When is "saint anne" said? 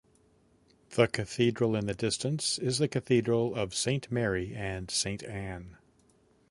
4.89-5.77